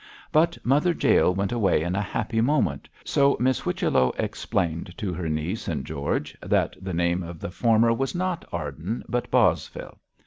[0.31, 5.29] But Mother Jael went away in a happy moment, so Miss Whichello explained to her
[5.29, 9.99] niece and George that the name of the former was not 'Arden' but 'Bosvile.'